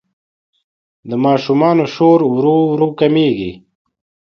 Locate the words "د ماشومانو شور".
1.09-2.19